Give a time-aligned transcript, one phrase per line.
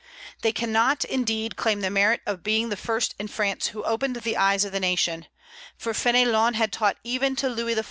[0.41, 4.35] "They cannot, indeed, claim the merit of being the first in France who opened the
[4.35, 5.27] eyes of the nation;
[5.77, 7.79] for Fénelon had taught even to Louis XIV.